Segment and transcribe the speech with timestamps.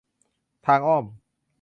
[0.65, 1.05] ทางอ้อม